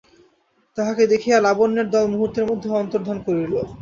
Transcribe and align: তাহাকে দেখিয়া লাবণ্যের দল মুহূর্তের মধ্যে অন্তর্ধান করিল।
তাহাকে 0.77 1.03
দেখিয়া 1.13 1.37
লাবণ্যের 1.39 1.87
দল 1.89 2.05
মুহূর্তের 2.13 2.45
মধ্যে 2.49 2.69
অন্তর্ধান 2.81 3.17
করিল। 3.25 3.53